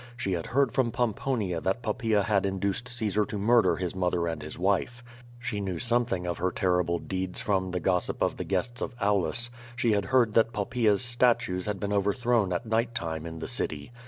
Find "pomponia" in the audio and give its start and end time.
0.89-1.61